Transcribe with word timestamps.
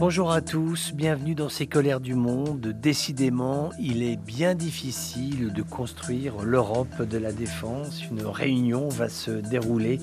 Bonjour 0.00 0.30
à 0.30 0.40
tous, 0.40 0.92
bienvenue 0.94 1.34
dans 1.34 1.48
ces 1.48 1.66
colères 1.66 1.98
du 1.98 2.14
monde. 2.14 2.68
Décidément, 2.80 3.70
il 3.80 4.04
est 4.04 4.16
bien 4.16 4.54
difficile 4.54 5.52
de 5.52 5.62
construire 5.62 6.44
l'Europe 6.44 7.02
de 7.02 7.18
la 7.18 7.32
défense. 7.32 8.04
Une 8.08 8.24
réunion 8.24 8.88
va 8.88 9.08
se 9.08 9.32
dérouler 9.32 9.98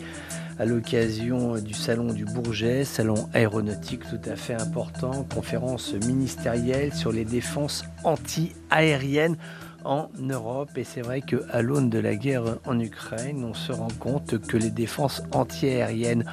à 0.59 0.65
l'occasion 0.65 1.55
du 1.59 1.73
salon 1.73 2.11
du 2.11 2.25
Bourget, 2.25 2.83
salon 2.83 3.29
aéronautique 3.33 4.01
tout 4.09 4.29
à 4.29 4.35
fait 4.35 4.55
important, 4.55 5.25
conférence 5.33 5.93
ministérielle 5.93 6.93
sur 6.93 7.13
les 7.13 7.23
défenses 7.23 7.85
anti-aériennes 8.03 9.37
en 9.85 10.09
Europe. 10.19 10.71
Et 10.75 10.83
c'est 10.83 11.01
vrai 11.01 11.21
qu'à 11.21 11.61
l'aune 11.61 11.89
de 11.89 11.99
la 11.99 12.15
guerre 12.15 12.57
en 12.65 12.79
Ukraine, 12.79 13.45
on 13.45 13.53
se 13.53 13.71
rend 13.71 13.87
compte 13.99 14.39
que 14.39 14.57
les 14.57 14.71
défenses 14.71 15.23
anti-aériennes 15.31 16.25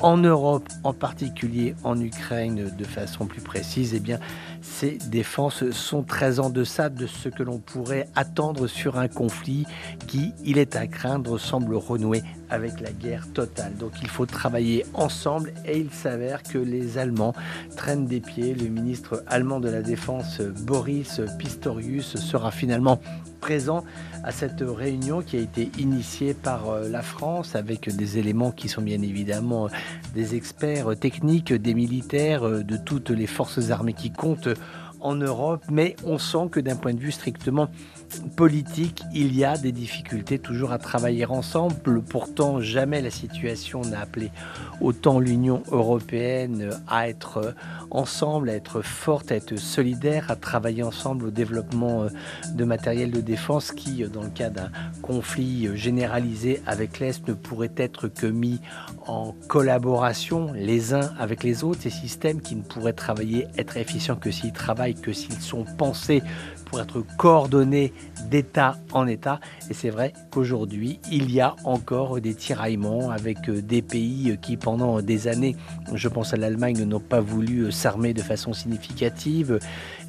en 0.00 0.16
Europe, 0.16 0.68
en 0.84 0.92
particulier 0.92 1.74
en 1.82 2.00
Ukraine 2.00 2.70
de 2.76 2.84
façon 2.84 3.26
plus 3.26 3.40
précise, 3.40 3.94
eh 3.94 4.00
bien, 4.00 4.20
ces 4.60 4.98
défenses 5.10 5.70
sont 5.70 6.02
très 6.02 6.38
en 6.38 6.50
deçà 6.50 6.88
de 6.88 7.06
ce 7.06 7.28
que 7.28 7.42
l'on 7.42 7.58
pourrait 7.58 8.08
attendre 8.14 8.66
sur 8.66 8.98
un 8.98 9.08
conflit 9.08 9.66
qui, 10.06 10.32
il 10.44 10.58
est 10.58 10.76
à 10.76 10.86
craindre, 10.86 11.38
semble 11.38 11.74
renouer 11.74 12.22
avec 12.50 12.80
la 12.80 12.92
guerre 12.92 13.26
totale. 13.32 13.74
Donc 13.76 13.92
il 14.02 14.08
faut 14.08 14.26
travailler 14.26 14.86
ensemble 14.94 15.52
et 15.66 15.78
il 15.78 15.90
s'avère 15.90 16.42
que 16.42 16.58
les 16.58 16.98
Allemands 16.98 17.34
traînent 17.76 18.06
des 18.06 18.20
pieds. 18.20 18.54
Le 18.54 18.68
ministre 18.68 19.22
allemand 19.26 19.60
de 19.60 19.68
la 19.68 19.82
Défense, 19.82 20.40
Boris 20.40 21.20
Pistorius, 21.38 22.16
sera 22.16 22.50
finalement 22.50 22.97
présent 23.40 23.84
à 24.24 24.32
cette 24.32 24.62
réunion 24.62 25.22
qui 25.22 25.36
a 25.36 25.40
été 25.40 25.70
initiée 25.78 26.34
par 26.34 26.68
euh, 26.68 26.88
la 26.88 27.02
France 27.02 27.54
avec 27.54 27.94
des 27.94 28.18
éléments 28.18 28.50
qui 28.50 28.68
sont 28.68 28.82
bien 28.82 29.00
évidemment 29.00 29.68
des 30.14 30.34
experts 30.34 30.98
techniques, 30.98 31.52
des 31.52 31.74
militaires, 31.74 32.46
euh, 32.46 32.62
de 32.62 32.76
toutes 32.76 33.10
les 33.10 33.26
forces 33.26 33.70
armées 33.70 33.94
qui 33.94 34.10
comptent 34.10 34.48
en 35.00 35.14
Europe, 35.14 35.64
mais 35.70 35.96
on 36.04 36.18
sent 36.18 36.48
que 36.50 36.60
d'un 36.60 36.76
point 36.76 36.94
de 36.94 37.00
vue 37.00 37.12
strictement 37.12 37.68
politique, 38.36 39.02
il 39.12 39.36
y 39.36 39.44
a 39.44 39.56
des 39.56 39.72
difficultés 39.72 40.38
toujours 40.38 40.72
à 40.72 40.78
travailler 40.78 41.26
ensemble. 41.26 42.02
Pourtant, 42.02 42.60
jamais 42.60 43.02
la 43.02 43.10
situation 43.10 43.82
n'a 43.82 44.00
appelé 44.00 44.30
autant 44.80 45.18
l'Union 45.20 45.62
européenne 45.70 46.70
à 46.88 47.08
être 47.08 47.54
ensemble, 47.90 48.50
à 48.50 48.54
être 48.54 48.82
forte, 48.82 49.32
à 49.32 49.36
être 49.36 49.56
solidaire, 49.56 50.30
à 50.30 50.36
travailler 50.36 50.82
ensemble 50.82 51.26
au 51.26 51.30
développement 51.30 52.04
euh, 52.04 52.08
de 52.54 52.64
matériel 52.64 53.10
de 53.10 53.20
défense 53.20 53.72
qui, 53.72 54.04
dans 54.04 54.22
le 54.22 54.30
cas 54.30 54.50
d'un 54.50 54.70
conflit 55.02 55.68
généralisé 55.76 56.62
avec 56.66 56.98
l'Est, 56.98 57.26
ne 57.28 57.34
pourrait 57.34 57.72
être 57.76 58.08
que 58.08 58.26
mis 58.26 58.60
en 59.06 59.34
collaboration 59.48 60.52
les 60.52 60.94
uns 60.94 61.12
avec 61.18 61.42
les 61.42 61.64
autres. 61.64 61.82
Ces 61.82 61.90
systèmes 61.90 62.40
qui 62.40 62.56
ne 62.56 62.62
pourraient 62.62 62.92
travailler, 62.92 63.46
être 63.56 63.76
efficients 63.76 64.16
que 64.16 64.30
s'ils 64.30 64.52
travaillent, 64.52 64.87
que 64.94 65.12
s'ils 65.12 65.40
sont 65.40 65.64
pensés 65.76 66.22
pour 66.68 66.80
être 66.80 67.02
coordonnés 67.16 67.92
d'État 68.30 68.76
en 68.92 69.06
État. 69.06 69.40
Et 69.70 69.74
c'est 69.74 69.90
vrai 69.90 70.12
qu'aujourd'hui, 70.30 71.00
il 71.10 71.30
y 71.32 71.40
a 71.40 71.56
encore 71.64 72.20
des 72.20 72.34
tiraillements 72.34 73.10
avec 73.10 73.48
euh, 73.48 73.62
des 73.62 73.82
pays 73.82 74.38
qui, 74.42 74.56
pendant 74.56 75.00
des 75.00 75.28
années, 75.28 75.56
je 75.94 76.08
pense 76.08 76.34
à 76.34 76.36
l'Allemagne, 76.36 76.84
n'ont 76.84 77.00
pas 77.00 77.20
voulu 77.20 77.62
euh, 77.62 77.70
s'armer 77.70 78.12
de 78.12 78.22
façon 78.22 78.52
significative, 78.52 79.58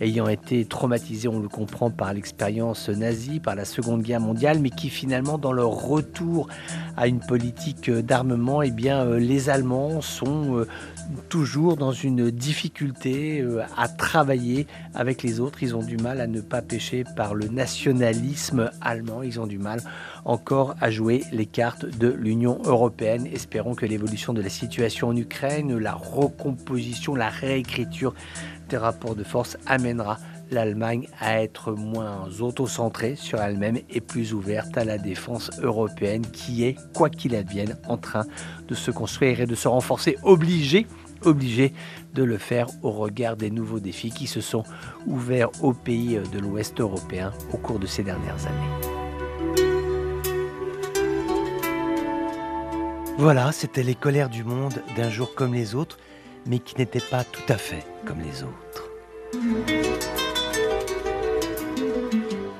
ayant 0.01 0.27
été 0.27 0.65
traumatisés, 0.65 1.27
on 1.27 1.39
le 1.39 1.47
comprend, 1.47 1.91
par 1.91 2.13
l'expérience 2.13 2.89
nazie, 2.89 3.39
par 3.39 3.55
la 3.55 3.65
Seconde 3.65 4.01
Guerre 4.01 4.21
mondiale, 4.21 4.59
mais 4.59 4.69
qui 4.69 4.89
finalement, 4.89 5.37
dans 5.37 5.53
leur 5.53 5.69
retour 5.69 6.47
à 6.99 7.07
une 7.07 7.21
politique 7.21 7.89
d'armement, 7.89 8.61
eh 8.61 8.71
bien, 8.71 9.05
euh, 9.05 9.19
les 9.19 9.49
Allemands 9.49 10.01
sont 10.01 10.65
toujours 11.29 11.77
dans 11.77 11.93
une 11.93 12.29
difficulté 12.29 13.43
à 13.77 13.87
travailler 13.87 14.67
avec 14.93 15.23
les 15.23 15.39
autres. 15.39 15.63
Ils 15.63 15.75
ont 15.75 15.81
du 15.81 15.97
mal 15.97 16.19
à 16.19 16.27
ne 16.27 16.41
pas 16.41 16.61
pécher 16.61 17.05
par 17.15 17.33
le 17.33 17.47
nationalisme 17.47 18.69
allemand. 18.81 19.23
Ils 19.23 19.39
ont 19.39 19.47
du 19.47 19.57
mal 19.57 19.81
encore 20.25 20.75
à 20.81 20.91
jouer 20.91 21.23
les 21.31 21.45
cartes 21.45 21.85
de 21.85 22.09
l'Union 22.09 22.59
européenne. 22.65 23.27
Espérons 23.31 23.75
que 23.75 23.85
l'évolution 23.85 24.33
de 24.33 24.41
la 24.41 24.49
situation 24.49 25.07
en 25.07 25.15
Ukraine, 25.15 25.77
la 25.77 25.93
recomposition, 25.93 27.15
la 27.15 27.29
réécriture 27.29 28.13
des 28.69 28.77
rapports 28.77 29.15
de 29.15 29.23
force 29.23 29.57
amènera 29.65 30.19
l'Allemagne 30.51 31.07
à 31.19 31.41
être 31.41 31.73
moins 31.73 32.27
autocentrée 32.39 33.15
sur 33.15 33.39
elle-même 33.39 33.79
et 33.89 34.01
plus 34.01 34.33
ouverte 34.33 34.77
à 34.77 34.83
la 34.83 34.97
défense 34.97 35.51
européenne 35.61 36.25
qui 36.31 36.63
est, 36.63 36.75
quoi 36.93 37.09
qu'il 37.09 37.35
advienne, 37.35 37.77
en 37.87 37.97
train 37.97 38.25
de 38.67 38.75
se 38.75 38.91
construire 38.91 39.41
et 39.41 39.45
de 39.45 39.55
se 39.55 39.67
renforcer, 39.67 40.17
obligée 40.23 40.87
obligé 41.25 41.73
de 42.13 42.23
le 42.23 42.37
faire 42.37 42.67
au 42.81 42.91
regard 42.91 43.35
des 43.35 43.51
nouveaux 43.51 43.79
défis 43.79 44.09
qui 44.09 44.27
se 44.27 44.41
sont 44.41 44.63
ouverts 45.05 45.49
aux 45.61 45.73
pays 45.73 46.19
de 46.31 46.39
l'Ouest 46.39 46.79
européen 46.79 47.33
au 47.53 47.57
cours 47.57 47.79
de 47.79 47.87
ces 47.87 48.03
dernières 48.03 48.45
années. 48.47 48.99
Voilà, 53.17 53.51
c'était 53.51 53.83
les 53.83 53.95
colères 53.95 54.29
du 54.29 54.45
monde 54.45 54.81
d'un 54.95 55.09
jour 55.09 55.35
comme 55.35 55.53
les 55.53 55.75
autres, 55.75 55.97
mais 56.45 56.59
qui 56.59 56.77
n'étaient 56.77 57.01
pas 57.01 57.25
tout 57.25 57.43
à 57.49 57.57
fait 57.57 57.85
comme 58.05 58.21
les 58.21 58.43
autres. 58.43 60.28